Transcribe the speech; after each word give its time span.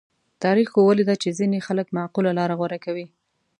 تاریخ 0.43 0.67
ښوولې 0.73 1.03
ده 1.09 1.15
چې 1.21 1.29
ځینې 1.39 1.59
خلک 1.67 1.87
معقوله 1.97 2.31
لاره 2.39 2.53
غوره 2.59 2.79
کوي. 2.85 3.05